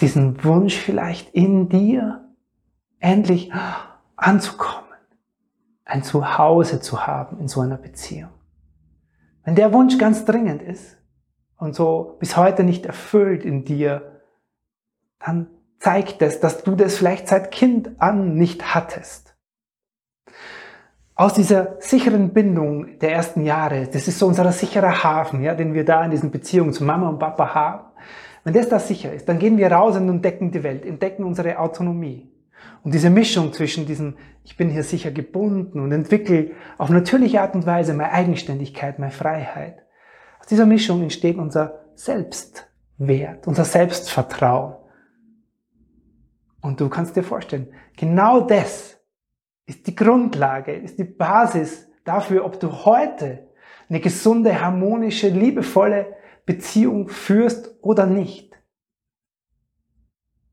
Diesen 0.00 0.42
Wunsch 0.44 0.76
vielleicht 0.76 1.34
in 1.34 1.68
dir, 1.68 2.28
endlich 2.98 3.52
anzukommen, 4.16 4.88
ein 5.84 6.02
Zuhause 6.02 6.80
zu 6.80 7.06
haben 7.06 7.38
in 7.38 7.48
so 7.48 7.60
einer 7.60 7.76
Beziehung. 7.76 8.30
Wenn 9.44 9.54
der 9.54 9.72
Wunsch 9.72 9.98
ganz 9.98 10.24
dringend 10.24 10.62
ist, 10.62 10.96
und 11.56 11.74
so 11.74 12.16
bis 12.18 12.36
heute 12.36 12.64
nicht 12.64 12.86
erfüllt 12.86 13.44
in 13.44 13.64
dir, 13.64 14.20
dann 15.18 15.48
zeigt 15.78 16.22
es, 16.22 16.40
dass 16.40 16.62
du 16.62 16.76
das 16.76 16.96
vielleicht 16.96 17.28
seit 17.28 17.50
Kind 17.50 18.00
an 18.00 18.34
nicht 18.34 18.74
hattest. 18.74 19.33
Aus 21.16 21.34
dieser 21.34 21.76
sicheren 21.78 22.30
Bindung 22.30 22.98
der 22.98 23.12
ersten 23.12 23.44
Jahre, 23.44 23.86
das 23.86 24.08
ist 24.08 24.18
so 24.18 24.26
unser 24.26 24.50
sicherer 24.50 25.04
Hafen, 25.04 25.42
ja, 25.42 25.54
den 25.54 25.72
wir 25.72 25.84
da 25.84 26.04
in 26.04 26.10
diesen 26.10 26.32
Beziehungen 26.32 26.72
zu 26.72 26.82
Mama 26.82 27.08
und 27.08 27.20
Papa 27.20 27.54
haben. 27.54 27.84
Wenn 28.42 28.52
das 28.52 28.68
da 28.68 28.80
sicher 28.80 29.12
ist, 29.12 29.28
dann 29.28 29.38
gehen 29.38 29.56
wir 29.56 29.70
raus 29.70 29.96
und 29.96 30.08
entdecken 30.08 30.50
die 30.50 30.64
Welt, 30.64 30.84
entdecken 30.84 31.22
unsere 31.22 31.58
Autonomie. 31.58 32.30
Und 32.82 32.94
diese 32.94 33.10
Mischung 33.10 33.52
zwischen 33.52 33.86
diesem, 33.86 34.16
ich 34.42 34.56
bin 34.56 34.70
hier 34.70 34.82
sicher 34.82 35.12
gebunden 35.12 35.80
und 35.80 35.92
entwickle 35.92 36.50
auf 36.78 36.90
natürliche 36.90 37.40
Art 37.40 37.54
und 37.54 37.64
Weise 37.64 37.94
meine 37.94 38.10
Eigenständigkeit, 38.10 38.98
meine 38.98 39.12
Freiheit. 39.12 39.84
Aus 40.40 40.48
dieser 40.48 40.66
Mischung 40.66 41.00
entsteht 41.00 41.38
unser 41.38 41.84
Selbstwert, 41.94 43.46
unser 43.46 43.64
Selbstvertrauen. 43.64 44.74
Und 46.60 46.80
du 46.80 46.88
kannst 46.88 47.14
dir 47.14 47.22
vorstellen, 47.22 47.68
genau 47.96 48.40
das 48.40 48.98
ist 49.66 49.86
die 49.86 49.94
Grundlage, 49.94 50.72
ist 50.72 50.98
die 50.98 51.04
Basis 51.04 51.88
dafür, 52.04 52.44
ob 52.44 52.60
du 52.60 52.70
heute 52.84 53.48
eine 53.88 54.00
gesunde, 54.00 54.60
harmonische, 54.60 55.28
liebevolle 55.28 56.16
Beziehung 56.46 57.08
führst 57.08 57.74
oder 57.82 58.06
nicht. 58.06 58.52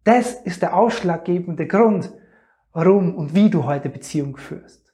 Das 0.04 0.34
ist 0.34 0.62
der 0.62 0.76
ausschlaggebende 0.76 1.68
Grund, 1.68 2.12
warum 2.74 3.16
und 3.16 3.36
wie 3.36 3.50
du 3.50 3.66
heute 3.66 3.90
Beziehung 3.90 4.38
führst. 4.38 4.94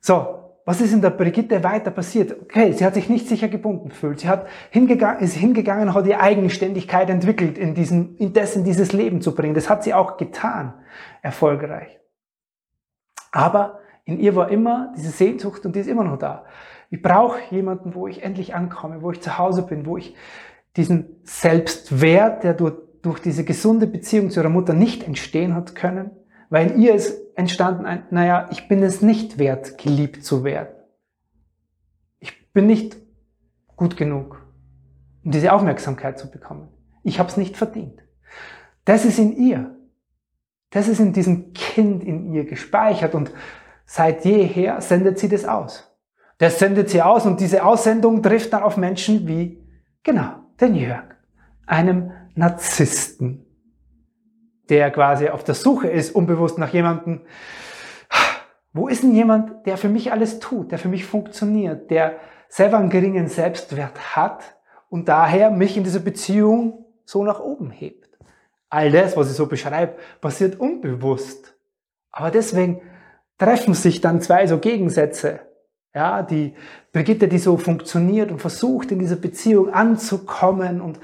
So, 0.00 0.44
was 0.66 0.80
ist 0.80 0.92
in 0.92 1.02
der 1.02 1.10
Brigitte 1.10 1.62
weiter 1.62 1.90
passiert? 1.90 2.40
Okay, 2.40 2.72
sie 2.72 2.84
hat 2.84 2.94
sich 2.94 3.08
nicht 3.08 3.28
sicher 3.28 3.48
gebunden 3.48 3.90
gefühlt. 3.90 4.20
Sie 4.20 4.28
hat 4.28 4.46
hingegangen, 4.70 5.22
ist 5.22 5.34
hingegangen, 5.34 5.92
hat 5.92 6.06
die 6.06 6.16
Eigenständigkeit 6.16 7.10
entwickelt, 7.10 7.58
in 7.58 7.74
diesen, 7.74 8.16
in 8.16 8.32
dessen 8.32 8.64
dieses 8.64 8.92
Leben 8.92 9.20
zu 9.20 9.34
bringen. 9.34 9.54
Das 9.54 9.68
hat 9.68 9.84
sie 9.84 9.92
auch 9.92 10.16
getan, 10.16 10.74
erfolgreich. 11.20 12.00
Aber 13.34 13.80
in 14.04 14.20
ihr 14.20 14.36
war 14.36 14.48
immer 14.48 14.92
diese 14.96 15.10
Sehnsucht 15.10 15.66
und 15.66 15.74
die 15.74 15.80
ist 15.80 15.88
immer 15.88 16.04
noch 16.04 16.18
da. 16.18 16.44
Ich 16.88 17.02
brauche 17.02 17.40
jemanden, 17.50 17.96
wo 17.96 18.06
ich 18.06 18.22
endlich 18.22 18.54
ankomme, 18.54 19.02
wo 19.02 19.10
ich 19.10 19.20
zu 19.20 19.38
Hause 19.38 19.66
bin, 19.66 19.86
wo 19.86 19.96
ich 19.96 20.14
diesen 20.76 21.16
Selbstwert, 21.24 22.44
der 22.44 22.54
durch, 22.54 22.74
durch 23.02 23.18
diese 23.18 23.42
gesunde 23.44 23.88
Beziehung 23.88 24.30
zu 24.30 24.38
ihrer 24.38 24.50
Mutter 24.50 24.72
nicht 24.72 25.02
entstehen 25.02 25.56
hat 25.56 25.74
können, 25.74 26.12
weil 26.48 26.70
in 26.70 26.80
ihr 26.80 26.94
ist 26.94 27.36
entstanden 27.36 27.86
ein, 27.86 28.04
naja, 28.10 28.48
ich 28.52 28.68
bin 28.68 28.84
es 28.84 29.02
nicht 29.02 29.36
wert, 29.38 29.78
geliebt 29.78 30.24
zu 30.24 30.44
werden. 30.44 30.72
Ich 32.20 32.52
bin 32.52 32.68
nicht 32.68 32.96
gut 33.74 33.96
genug, 33.96 34.46
um 35.24 35.32
diese 35.32 35.52
Aufmerksamkeit 35.52 36.20
zu 36.20 36.30
bekommen. 36.30 36.68
Ich 37.02 37.18
habe 37.18 37.28
es 37.28 37.36
nicht 37.36 37.56
verdient. 37.56 38.00
Das 38.84 39.04
ist 39.04 39.18
in 39.18 39.36
ihr. 39.36 39.74
Das 40.74 40.88
ist 40.88 40.98
in 40.98 41.12
diesem 41.12 41.52
Kind 41.52 42.02
in 42.02 42.34
ihr 42.34 42.44
gespeichert 42.44 43.14
und 43.14 43.30
seit 43.86 44.24
jeher 44.24 44.80
sendet 44.80 45.20
sie 45.20 45.28
das 45.28 45.44
aus. 45.44 45.96
Das 46.38 46.58
sendet 46.58 46.90
sie 46.90 47.00
aus 47.00 47.26
und 47.26 47.38
diese 47.40 47.64
Aussendung 47.64 48.24
trifft 48.24 48.52
dann 48.52 48.64
auf 48.64 48.76
Menschen 48.76 49.28
wie, 49.28 49.64
genau, 50.02 50.32
den 50.60 50.74
Jörg, 50.74 51.04
einem 51.64 52.10
Narzissten, 52.34 53.46
der 54.68 54.90
quasi 54.90 55.28
auf 55.28 55.44
der 55.44 55.54
Suche 55.54 55.86
ist, 55.86 56.12
unbewusst 56.12 56.58
nach 56.58 56.72
jemandem, 56.72 57.20
wo 58.72 58.88
ist 58.88 59.04
denn 59.04 59.14
jemand, 59.14 59.64
der 59.66 59.76
für 59.76 59.88
mich 59.88 60.10
alles 60.10 60.40
tut, 60.40 60.72
der 60.72 60.80
für 60.80 60.88
mich 60.88 61.04
funktioniert, 61.04 61.88
der 61.92 62.16
selber 62.48 62.78
einen 62.78 62.90
geringen 62.90 63.28
Selbstwert 63.28 64.16
hat 64.16 64.56
und 64.88 65.08
daher 65.08 65.52
mich 65.52 65.76
in 65.76 65.84
dieser 65.84 66.00
Beziehung 66.00 66.84
so 67.04 67.22
nach 67.22 67.38
oben 67.38 67.70
hebt. 67.70 68.13
All 68.70 68.90
das, 68.90 69.16
was 69.16 69.30
ich 69.30 69.36
so 69.36 69.46
beschreibe, 69.46 69.96
passiert 70.20 70.58
unbewusst. 70.58 71.54
Aber 72.10 72.30
deswegen 72.30 72.80
treffen 73.38 73.74
sich 73.74 74.00
dann 74.00 74.20
zwei 74.20 74.46
so 74.46 74.58
Gegensätze. 74.58 75.40
Ja, 75.94 76.22
die 76.22 76.54
Brigitte, 76.92 77.28
die 77.28 77.38
so 77.38 77.56
funktioniert 77.56 78.30
und 78.32 78.40
versucht, 78.40 78.90
in 78.90 78.98
dieser 78.98 79.16
Beziehung 79.16 79.72
anzukommen 79.72 80.80
und 80.80 80.98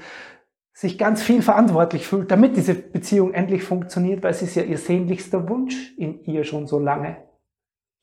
sich 0.73 0.97
ganz 0.97 1.21
viel 1.21 1.41
verantwortlich 1.41 2.07
fühlt, 2.07 2.31
damit 2.31 2.57
diese 2.57 2.73
Beziehung 2.73 3.33
endlich 3.33 3.63
funktioniert, 3.63 4.23
weil 4.23 4.31
es 4.31 4.41
ist 4.41 4.55
ja 4.55 4.63
ihr 4.63 4.77
sehnlichster 4.77 5.47
Wunsch 5.47 5.95
in 5.97 6.23
ihr 6.25 6.43
schon 6.43 6.67
so 6.67 6.79
lange. 6.79 7.17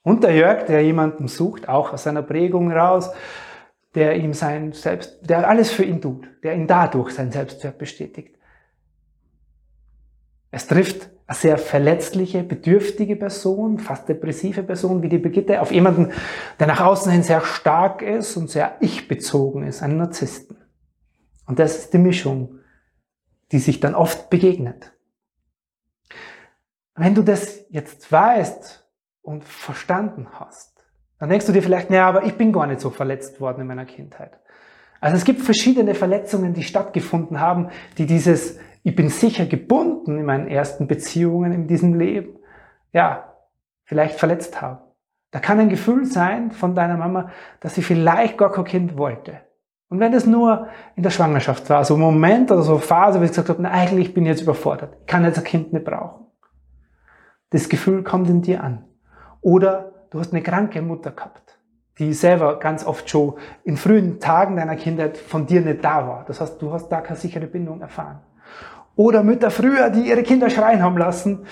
Und 0.02 0.22
der 0.22 0.34
Jörg, 0.34 0.64
der 0.66 0.82
jemanden 0.82 1.28
sucht, 1.28 1.68
auch 1.68 1.92
aus 1.92 2.04
seiner 2.04 2.22
Prägung 2.22 2.72
raus, 2.72 3.10
der 3.94 4.16
ihm 4.16 4.32
sein 4.32 4.72
Selbst, 4.72 5.18
der 5.28 5.48
alles 5.48 5.70
für 5.70 5.84
ihn 5.84 6.00
tut, 6.00 6.28
der 6.42 6.54
ihn 6.54 6.66
dadurch 6.66 7.10
sein 7.10 7.32
Selbstwert 7.32 7.78
bestätigt. 7.78 8.37
Es 10.50 10.66
trifft 10.66 11.10
eine 11.26 11.36
sehr 11.36 11.58
verletzliche, 11.58 12.42
bedürftige 12.42 13.16
Person, 13.16 13.78
fast 13.78 14.08
depressive 14.08 14.62
Person 14.62 15.02
wie 15.02 15.10
die 15.10 15.18
Brigitte, 15.18 15.60
auf 15.60 15.72
jemanden, 15.72 16.12
der 16.58 16.66
nach 16.66 16.80
außen 16.80 17.12
hin 17.12 17.22
sehr 17.22 17.42
stark 17.42 18.00
ist 18.00 18.36
und 18.36 18.48
sehr 18.48 18.76
ich-bezogen 18.80 19.66
ist, 19.66 19.82
einen 19.82 19.98
Narzissten. 19.98 20.56
Und 21.46 21.58
das 21.58 21.76
ist 21.76 21.92
die 21.92 21.98
Mischung, 21.98 22.58
die 23.52 23.58
sich 23.58 23.80
dann 23.80 23.94
oft 23.94 24.30
begegnet. 24.30 24.92
Wenn 26.94 27.14
du 27.14 27.22
das 27.22 27.64
jetzt 27.70 28.10
weißt 28.10 28.86
und 29.22 29.44
verstanden 29.44 30.28
hast, 30.32 30.84
dann 31.18 31.28
denkst 31.28 31.46
du 31.46 31.52
dir 31.52 31.62
vielleicht, 31.62 31.90
naja, 31.90 32.08
aber 32.08 32.24
ich 32.24 32.36
bin 32.36 32.52
gar 32.52 32.66
nicht 32.66 32.80
so 32.80 32.90
verletzt 32.90 33.40
worden 33.40 33.62
in 33.62 33.66
meiner 33.66 33.86
Kindheit. 33.86 34.38
Also 35.00 35.16
es 35.16 35.24
gibt 35.24 35.42
verschiedene 35.42 35.94
Verletzungen, 35.94 36.54
die 36.54 36.64
stattgefunden 36.64 37.40
haben, 37.40 37.68
die 37.98 38.06
dieses, 38.06 38.58
ich 38.88 38.96
bin 38.96 39.10
sicher 39.10 39.44
gebunden 39.44 40.16
in 40.16 40.24
meinen 40.24 40.48
ersten 40.48 40.86
Beziehungen 40.86 41.52
in 41.52 41.66
diesem 41.66 41.92
Leben, 41.92 42.38
ja, 42.90 43.34
vielleicht 43.84 44.18
verletzt 44.18 44.62
haben. 44.62 44.78
Da 45.30 45.40
kann 45.40 45.60
ein 45.60 45.68
Gefühl 45.68 46.06
sein 46.06 46.52
von 46.52 46.74
deiner 46.74 46.96
Mama, 46.96 47.28
dass 47.60 47.74
sie 47.74 47.82
vielleicht 47.82 48.38
gar 48.38 48.50
kein 48.50 48.64
Kind 48.64 48.96
wollte. 48.96 49.42
Und 49.90 50.00
wenn 50.00 50.12
das 50.12 50.24
nur 50.24 50.68
in 50.96 51.02
der 51.02 51.10
Schwangerschaft 51.10 51.68
war, 51.68 51.84
so 51.84 51.96
ein 51.96 52.00
Moment 52.00 52.50
oder 52.50 52.62
so 52.62 52.72
eine 52.72 52.80
Phase, 52.80 53.20
wo 53.20 53.24
ich 53.24 53.30
gesagt 53.30 53.50
habe, 53.50 53.60
na, 53.60 53.70
eigentlich 53.70 54.14
bin 54.14 54.24
ich 54.24 54.30
jetzt 54.30 54.42
überfordert, 54.42 54.96
ich 55.00 55.06
kann 55.06 55.22
jetzt 55.22 55.36
ein 55.36 55.44
Kind 55.44 55.74
nicht 55.74 55.84
brauchen. 55.84 56.24
Das 57.50 57.68
Gefühl 57.68 58.02
kommt 58.02 58.30
in 58.30 58.40
dir 58.40 58.64
an. 58.64 58.86
Oder 59.42 60.06
du 60.08 60.18
hast 60.18 60.32
eine 60.32 60.42
kranke 60.42 60.80
Mutter 60.80 61.10
gehabt, 61.10 61.58
die 61.98 62.14
selber 62.14 62.58
ganz 62.58 62.86
oft 62.86 63.10
schon 63.10 63.34
in 63.64 63.76
frühen 63.76 64.18
Tagen 64.18 64.56
deiner 64.56 64.76
Kindheit 64.76 65.18
von 65.18 65.44
dir 65.44 65.60
nicht 65.60 65.84
da 65.84 66.08
war. 66.08 66.24
Das 66.24 66.40
heißt, 66.40 66.62
du 66.62 66.72
hast 66.72 66.88
da 66.88 67.02
keine 67.02 67.18
sichere 67.18 67.46
Bindung 67.46 67.82
erfahren. 67.82 68.20
Oder 68.98 69.22
Mütter 69.22 69.52
früher, 69.52 69.90
die 69.90 70.08
ihre 70.08 70.24
Kinder 70.24 70.50
schreien 70.50 70.82
haben 70.82 70.98
lassen. 70.98 71.46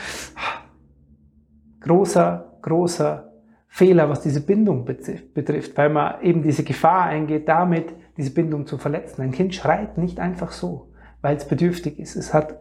Großer, 1.80 2.58
großer 2.60 3.32
Fehler, 3.68 4.10
was 4.10 4.20
diese 4.20 4.40
Bindung 4.40 4.84
betrifft, 4.84 5.78
weil 5.78 5.90
man 5.90 6.20
eben 6.22 6.42
diese 6.42 6.64
Gefahr 6.64 7.04
eingeht, 7.04 7.48
damit 7.48 7.94
diese 8.16 8.32
Bindung 8.32 8.66
zu 8.66 8.78
verletzen. 8.78 9.22
Ein 9.22 9.30
Kind 9.30 9.54
schreit 9.54 9.96
nicht 9.96 10.18
einfach 10.18 10.50
so, 10.50 10.90
weil 11.22 11.36
es 11.36 11.46
bedürftig 11.46 12.00
ist. 12.00 12.16
Es 12.16 12.34
hat 12.34 12.58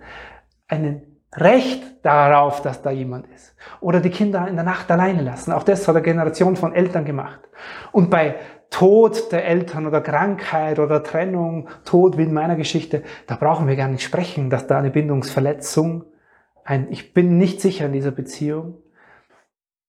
ein 0.67 1.01
Recht 1.33 2.05
darauf, 2.05 2.61
dass 2.61 2.83
da 2.83 2.91
jemand 2.91 3.25
ist. 3.33 3.55
Oder 3.81 3.99
die 4.01 4.11
Kinder 4.11 4.47
in 4.47 4.55
der 4.55 4.65
Nacht 4.65 4.91
alleine 4.91 5.23
lassen. 5.23 5.51
Auch 5.51 5.63
das 5.63 5.87
hat 5.87 5.95
eine 5.95 6.03
Generation 6.03 6.55
von 6.55 6.73
Eltern 6.75 7.05
gemacht. 7.05 7.39
Und 7.91 8.11
bei 8.11 8.35
Tod 8.69 9.31
der 9.31 9.45
Eltern 9.45 9.87
oder 9.87 10.01
Krankheit 10.01 10.79
oder 10.79 11.03
Trennung, 11.03 11.69
Tod 11.85 12.17
wie 12.17 12.23
in 12.23 12.33
meiner 12.33 12.55
Geschichte, 12.55 13.03
da 13.27 13.35
brauchen 13.35 13.67
wir 13.67 13.75
gar 13.75 13.87
nicht 13.87 14.03
sprechen, 14.03 14.49
dass 14.49 14.67
da 14.67 14.77
eine 14.77 14.91
Bindungsverletzung, 14.91 16.05
ein 16.63 16.91
Ich 16.91 17.13
bin 17.13 17.37
nicht 17.37 17.61
sicher 17.61 17.85
in 17.85 17.93
dieser 17.93 18.11
Beziehung, 18.11 18.81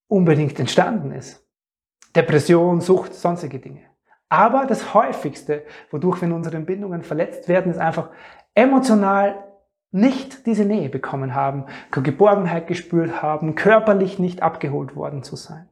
unbedingt 0.09 0.59
entstanden 0.61 1.11
ist. 1.11 1.45
Depression, 2.15 2.81
Sucht, 2.81 3.15
sonstige 3.15 3.59
Dinge. 3.59 3.83
Aber 4.29 4.67
das 4.67 4.95
häufigste, 4.95 5.65
wodurch 5.91 6.21
wir 6.21 6.29
in 6.29 6.35
unseren 6.35 6.67
Bindungen 6.67 7.03
verletzt 7.03 7.49
werden, 7.49 7.71
ist 7.71 7.79
einfach 7.79 8.11
emotional 8.55 9.45
nicht 9.93 10.47
diese 10.47 10.65
Nähe 10.65 10.89
bekommen 10.89 11.35
haben, 11.35 11.67
Geborgenheit 11.91 12.67
gespürt 12.67 13.23
haben, 13.23 13.55
körperlich 13.55 14.19
nicht 14.19 14.43
abgeholt 14.43 14.97
worden 14.97 15.23
zu 15.23 15.37
sein. 15.37 15.69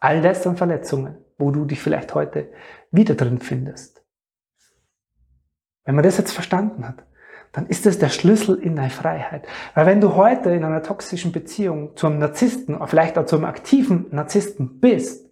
All 0.00 0.22
das 0.22 0.42
sind 0.42 0.58
Verletzungen, 0.58 1.18
wo 1.40 1.50
du 1.50 1.64
dich 1.64 1.80
vielleicht 1.80 2.14
heute 2.14 2.48
wieder 2.90 3.14
drin 3.14 3.38
findest. 3.38 4.02
Wenn 5.84 5.94
man 5.94 6.04
das 6.04 6.18
jetzt 6.18 6.32
verstanden 6.32 6.86
hat, 6.86 7.04
dann 7.52 7.66
ist 7.66 7.84
das 7.84 7.98
der 7.98 8.10
Schlüssel 8.10 8.56
in 8.56 8.76
deine 8.76 8.90
Freiheit. 8.90 9.48
Weil 9.74 9.86
wenn 9.86 10.00
du 10.00 10.14
heute 10.14 10.50
in 10.50 10.62
einer 10.62 10.82
toxischen 10.82 11.32
Beziehung 11.32 11.96
zum 11.96 12.18
Narzissten, 12.18 12.78
vielleicht 12.86 13.18
auch 13.18 13.26
zum 13.26 13.44
aktiven 13.44 14.06
Narzissten 14.10 14.78
bist, 14.78 15.28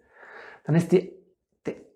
dann 0.65 0.75
ist 0.75 0.91
die 0.91 1.13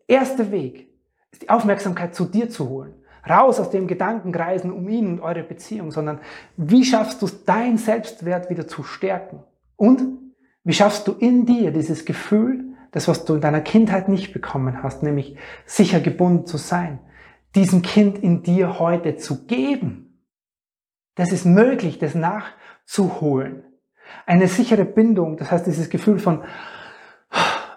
erste 0.06 0.52
Weg 0.52 0.92
ist 1.32 1.42
die 1.42 1.50
Aufmerksamkeit 1.50 2.14
zu 2.14 2.26
dir 2.26 2.50
zu 2.50 2.68
holen. 2.68 2.94
Raus 3.28 3.58
aus 3.58 3.70
dem 3.70 3.86
Gedankenkreisen 3.86 4.70
um 4.70 4.88
ihn 4.88 5.06
und 5.06 5.20
eure 5.20 5.42
Beziehung, 5.42 5.90
sondern 5.90 6.20
wie 6.56 6.84
schaffst 6.84 7.22
du 7.22 7.26
es, 7.26 7.44
dein 7.44 7.78
Selbstwert 7.78 8.50
wieder 8.50 8.68
zu 8.68 8.82
stärken? 8.82 9.42
Und 9.76 10.02
wie 10.64 10.72
schaffst 10.72 11.08
du 11.08 11.12
in 11.12 11.46
dir 11.46 11.70
dieses 11.70 12.04
Gefühl, 12.04 12.71
das 12.92 13.08
was 13.08 13.24
du 13.24 13.34
in 13.34 13.40
deiner 13.40 13.62
Kindheit 13.62 14.08
nicht 14.08 14.32
bekommen 14.32 14.82
hast, 14.82 15.02
nämlich 15.02 15.36
sicher 15.66 15.98
gebunden 15.98 16.46
zu 16.46 16.58
sein, 16.58 17.00
diesem 17.54 17.82
Kind 17.82 18.18
in 18.18 18.42
dir 18.42 18.78
heute 18.78 19.16
zu 19.16 19.46
geben. 19.46 20.24
Das 21.16 21.32
ist 21.32 21.44
möglich, 21.44 21.98
das 21.98 22.14
nachzuholen. 22.14 23.64
Eine 24.26 24.46
sichere 24.46 24.84
Bindung, 24.84 25.36
das 25.36 25.50
heißt 25.50 25.66
dieses 25.66 25.90
Gefühl 25.90 26.18
von 26.18 26.44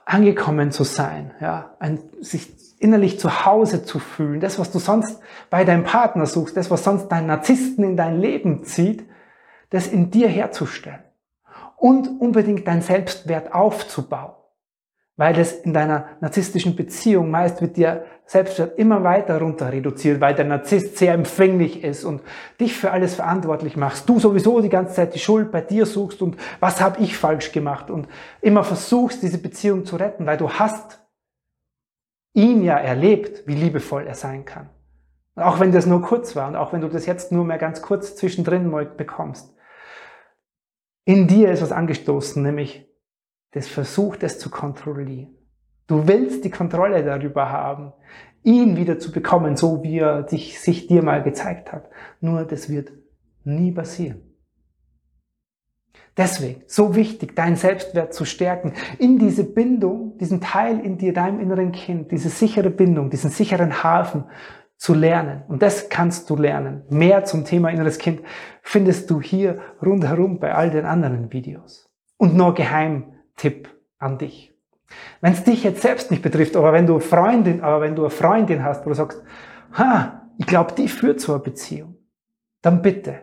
angekommen 0.05 0.71
zu 0.71 0.83
sein, 0.83 1.33
ja, 1.39 1.75
ein, 1.79 1.99
sich 2.21 2.53
innerlich 2.79 3.19
zu 3.19 3.45
Hause 3.45 3.83
zu 3.83 3.99
fühlen, 3.99 4.41
das, 4.41 4.59
was 4.59 4.71
du 4.71 4.79
sonst 4.79 5.19
bei 5.49 5.63
deinem 5.63 5.83
Partner 5.83 6.25
suchst, 6.25 6.55
das, 6.57 6.69
was 6.69 6.83
sonst 6.83 7.07
deinen 7.07 7.27
Narzissten 7.27 7.83
in 7.83 7.97
dein 7.97 8.19
Leben 8.19 8.65
zieht, 8.65 9.05
das 9.69 9.87
in 9.87 10.11
dir 10.11 10.27
herzustellen. 10.27 11.03
Und 11.77 12.07
unbedingt 12.19 12.67
dein 12.67 12.81
Selbstwert 12.81 13.53
aufzubauen 13.53 14.35
weil 15.17 15.33
das 15.33 15.53
in 15.53 15.73
deiner 15.73 16.09
narzisstischen 16.19 16.75
Beziehung 16.75 17.31
meist 17.31 17.61
wird 17.61 17.77
dir 17.77 18.05
Selbstwert 18.25 18.79
immer 18.79 19.03
weiter 19.03 19.39
runter 19.39 19.71
reduziert, 19.71 20.19
weil 20.19 20.33
der 20.33 20.45
Narzisst 20.45 20.97
sehr 20.97 21.13
empfänglich 21.13 21.83
ist 21.83 22.03
und 22.03 22.21
dich 22.59 22.75
für 22.75 22.91
alles 22.91 23.15
verantwortlich 23.15 23.77
machst. 23.77 24.09
Du 24.09 24.19
sowieso 24.19 24.61
die 24.61 24.69
ganze 24.69 24.95
Zeit 24.95 25.13
die 25.13 25.19
Schuld 25.19 25.51
bei 25.51 25.61
dir 25.61 25.85
suchst 25.85 26.21
und 26.21 26.35
was 26.59 26.81
habe 26.81 27.01
ich 27.01 27.17
falsch 27.17 27.51
gemacht 27.51 27.91
und 27.91 28.07
immer 28.41 28.63
versuchst, 28.63 29.21
diese 29.21 29.37
Beziehung 29.37 29.85
zu 29.85 29.95
retten, 29.95 30.25
weil 30.25 30.37
du 30.37 30.49
hast 30.49 31.05
ihn 32.33 32.63
ja 32.63 32.77
erlebt, 32.77 33.47
wie 33.47 33.55
liebevoll 33.55 34.07
er 34.07 34.15
sein 34.15 34.43
kann. 34.43 34.69
Und 35.35 35.43
auch 35.43 35.59
wenn 35.59 35.71
das 35.71 35.85
nur 35.85 36.01
kurz 36.01 36.35
war 36.35 36.47
und 36.47 36.55
auch 36.55 36.73
wenn 36.73 36.81
du 36.81 36.89
das 36.89 37.05
jetzt 37.05 37.31
nur 37.31 37.45
mehr 37.45 37.59
ganz 37.59 37.81
kurz 37.81 38.15
zwischendrin 38.15 38.71
bekommst. 38.97 39.53
In 41.05 41.27
dir 41.27 41.51
ist 41.51 41.61
was 41.61 41.71
angestoßen, 41.71 42.41
nämlich 42.41 42.89
das 43.55 43.67
versucht 43.67 44.21
es 44.23 44.37
zu 44.37 44.49
kontrollieren. 44.49 45.33
Du 45.87 46.07
willst 46.09 46.43
die 46.43 46.49
Kontrolle 46.49 47.05
darüber 47.05 47.49
haben, 47.49 47.93
ihn 48.43 48.75
wieder 48.75 48.99
zu 48.99 49.13
bekommen, 49.13 49.55
so 49.55 49.81
wie 49.81 49.99
er 49.99 50.27
sich, 50.27 50.59
sich 50.59 50.87
dir 50.87 51.01
mal 51.01 51.23
gezeigt 51.23 51.71
hat. 51.71 51.89
Nur 52.19 52.43
das 52.43 52.69
wird 52.69 52.91
nie 53.45 53.71
passieren. 53.71 54.21
Deswegen, 56.17 56.63
so 56.67 56.95
wichtig, 56.95 57.33
deinen 57.35 57.55
Selbstwert 57.55 58.13
zu 58.13 58.25
stärken, 58.25 58.73
in 58.99 59.19
diese 59.19 59.45
Bindung, 59.45 60.17
diesen 60.17 60.41
Teil 60.41 60.79
in 60.81 60.97
dir, 60.97 61.13
deinem 61.13 61.39
inneren 61.39 61.71
Kind, 61.71 62.11
diese 62.11 62.29
sichere 62.29 62.69
Bindung, 62.69 63.09
diesen 63.09 63.31
sicheren 63.31 63.83
Hafen 63.83 64.25
zu 64.75 64.93
lernen. 64.93 65.43
Und 65.47 65.61
das 65.61 65.87
kannst 65.87 66.29
du 66.29 66.35
lernen. 66.35 66.83
Mehr 66.89 67.23
zum 67.23 67.45
Thema 67.45 67.69
inneres 67.69 67.99
Kind 67.99 68.21
findest 68.61 69.09
du 69.09 69.21
hier 69.21 69.59
rundherum 69.81 70.39
bei 70.39 70.53
all 70.53 70.71
den 70.71 70.85
anderen 70.85 71.31
Videos. 71.31 71.89
Und 72.17 72.35
nur 72.35 72.53
geheim 72.53 73.14
Tipp 73.35 73.69
an 73.97 74.17
dich. 74.17 74.53
Wenn 75.21 75.33
es 75.33 75.43
dich 75.43 75.63
jetzt 75.63 75.81
selbst 75.81 76.11
nicht 76.11 76.23
betrifft, 76.23 76.55
aber 76.55 76.73
wenn 76.73 76.87
du 76.87 76.99
Freundin, 76.99 77.61
aber 77.61 77.81
wenn 77.81 77.95
du 77.95 78.03
eine 78.03 78.09
Freundin 78.09 78.63
hast, 78.63 78.85
wo 78.85 78.89
du 78.89 78.95
sagst, 78.95 79.21
ha, 79.73 80.29
ich 80.37 80.45
glaube, 80.45 80.73
die 80.73 80.87
führt 80.87 81.19
zu 81.19 81.33
einer 81.33 81.43
Beziehung, 81.43 81.97
dann 82.61 82.81
bitte, 82.81 83.21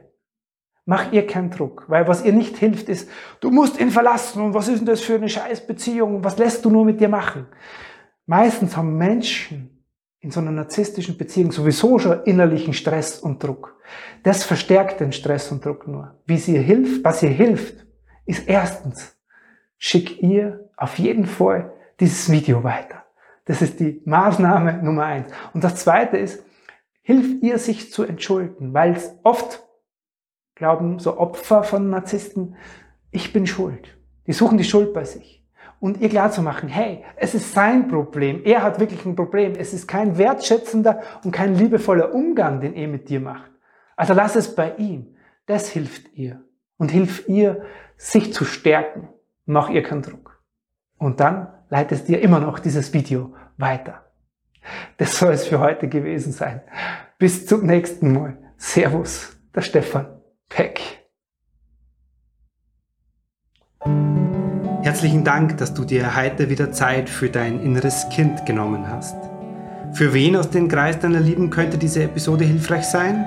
mach 0.84 1.12
ihr 1.12 1.26
keinen 1.26 1.50
Druck, 1.50 1.84
weil 1.88 2.08
was 2.08 2.24
ihr 2.24 2.32
nicht 2.32 2.56
hilft 2.56 2.88
ist, 2.88 3.08
du 3.40 3.50
musst 3.50 3.80
ihn 3.80 3.90
verlassen 3.90 4.42
und 4.42 4.54
was 4.54 4.68
ist 4.68 4.80
denn 4.80 4.86
das 4.86 5.00
für 5.00 5.14
eine 5.14 5.28
Scheißbeziehung 5.28 6.24
was 6.24 6.38
lässt 6.38 6.64
du 6.64 6.70
nur 6.70 6.84
mit 6.84 7.00
dir 7.00 7.08
machen? 7.08 7.46
Meistens 8.26 8.76
haben 8.76 8.96
Menschen 8.96 9.84
in 10.20 10.30
so 10.30 10.40
einer 10.40 10.52
narzisstischen 10.52 11.18
Beziehung 11.18 11.50
sowieso 11.50 11.98
schon 11.98 12.22
innerlichen 12.24 12.72
Stress 12.72 13.18
und 13.18 13.42
Druck. 13.42 13.76
Das 14.22 14.44
verstärkt 14.44 15.00
den 15.00 15.12
Stress 15.12 15.50
und 15.50 15.64
Druck 15.64 15.88
nur. 15.88 16.20
Wie 16.26 16.36
sie 16.36 16.58
hilft, 16.58 17.04
was 17.04 17.22
ihr 17.24 17.30
hilft, 17.30 17.84
ist 18.24 18.48
erstens 18.48 19.16
schick 19.84 20.22
ihr 20.22 20.70
auf 20.76 20.96
jeden 21.00 21.26
Fall 21.26 21.72
dieses 21.98 22.30
Video 22.30 22.62
weiter. 22.62 23.02
Das 23.46 23.62
ist 23.62 23.80
die 23.80 24.00
Maßnahme 24.04 24.80
Nummer 24.80 25.06
eins. 25.06 25.28
Und 25.54 25.64
das 25.64 25.74
zweite 25.74 26.18
ist, 26.18 26.44
hilf 27.02 27.42
ihr 27.42 27.58
sich 27.58 27.90
zu 27.90 28.04
entschulden, 28.04 28.74
weil 28.74 28.92
es 28.92 29.12
oft 29.24 29.66
glauben 30.54 31.00
so 31.00 31.18
Opfer 31.18 31.64
von 31.64 31.90
Narzissten, 31.90 32.54
ich 33.10 33.32
bin 33.32 33.44
schuld. 33.44 33.98
Die 34.28 34.32
suchen 34.32 34.56
die 34.56 34.62
Schuld 34.62 34.94
bei 34.94 35.02
sich. 35.02 35.44
Und 35.80 36.00
ihr 36.00 36.10
klar 36.10 36.30
zu 36.30 36.42
machen, 36.42 36.68
hey, 36.68 37.02
es 37.16 37.34
ist 37.34 37.52
sein 37.52 37.88
Problem. 37.88 38.42
Er 38.44 38.62
hat 38.62 38.78
wirklich 38.78 39.04
ein 39.04 39.16
Problem. 39.16 39.54
Es 39.58 39.74
ist 39.74 39.88
kein 39.88 40.16
wertschätzender 40.16 41.02
und 41.24 41.32
kein 41.32 41.56
liebevoller 41.56 42.14
Umgang, 42.14 42.60
den 42.60 42.74
er 42.74 42.86
mit 42.86 43.08
dir 43.08 43.18
macht. 43.18 43.50
Also 43.96 44.14
lass 44.14 44.36
es 44.36 44.54
bei 44.54 44.76
ihm. 44.76 45.16
Das 45.46 45.68
hilft 45.68 46.14
ihr. 46.14 46.44
Und 46.76 46.92
hilft 46.92 47.28
ihr, 47.28 47.64
sich 47.96 48.32
zu 48.32 48.44
stärken 48.44 49.08
mach 49.44 49.68
ihr 49.70 49.82
keinen 49.82 50.02
Druck. 50.02 50.42
Und 50.98 51.20
dann 51.20 51.48
leitest 51.68 52.08
dir 52.08 52.20
immer 52.20 52.40
noch 52.40 52.58
dieses 52.58 52.92
Video 52.92 53.34
weiter. 53.56 54.04
Das 54.98 55.18
soll 55.18 55.32
es 55.32 55.46
für 55.46 55.58
heute 55.58 55.88
gewesen 55.88 56.32
sein. 56.32 56.60
Bis 57.18 57.46
zum 57.46 57.66
nächsten 57.66 58.12
Mal. 58.12 58.38
Servus, 58.56 59.36
der 59.54 59.62
Stefan 59.62 60.06
Peck. 60.48 60.80
Herzlichen 64.82 65.24
Dank, 65.24 65.58
dass 65.58 65.74
du 65.74 65.84
dir 65.84 66.16
heute 66.16 66.48
wieder 66.48 66.72
Zeit 66.72 67.08
für 67.08 67.30
dein 67.30 67.60
inneres 67.60 68.08
Kind 68.10 68.46
genommen 68.46 68.88
hast. 68.88 69.16
Für 69.92 70.14
wen 70.14 70.36
aus 70.36 70.50
dem 70.50 70.68
Kreis 70.68 70.98
deiner 70.98 71.20
Lieben 71.20 71.50
könnte 71.50 71.78
diese 71.78 72.02
Episode 72.02 72.44
hilfreich 72.44 72.84
sein? 72.84 73.24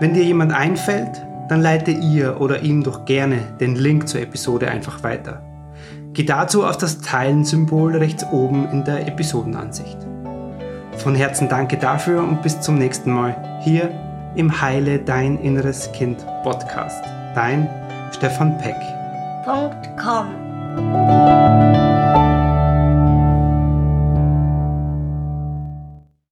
Wenn 0.00 0.14
dir 0.14 0.22
jemand 0.22 0.52
einfällt, 0.52 1.26
dann 1.48 1.60
leite 1.62 1.90
ihr 1.90 2.40
oder 2.40 2.60
ihm 2.60 2.82
doch 2.82 3.04
gerne 3.04 3.38
den 3.60 3.74
Link 3.74 4.08
zur 4.08 4.20
Episode 4.20 4.68
einfach 4.70 5.02
weiter. 5.02 5.42
Geh 6.12 6.24
dazu 6.24 6.64
auf 6.64 6.76
das 6.76 7.00
Teilen-Symbol 7.00 7.96
rechts 7.96 8.24
oben 8.32 8.68
in 8.70 8.84
der 8.84 9.06
Episodenansicht. 9.06 9.98
Von 10.96 11.14
Herzen 11.14 11.48
danke 11.48 11.76
dafür 11.76 12.22
und 12.22 12.42
bis 12.42 12.60
zum 12.60 12.76
nächsten 12.76 13.12
Mal 13.12 13.60
hier 13.62 13.90
im 14.34 14.60
Heile 14.60 14.98
Dein 14.98 15.38
Inneres 15.38 15.90
Kind 15.92 16.26
Podcast. 16.42 17.04
Dein 17.34 17.68
Stefan 18.12 18.58
Peck. 18.58 18.76
.com 19.96 21.87